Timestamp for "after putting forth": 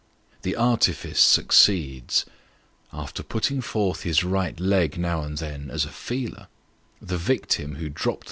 2.91-4.01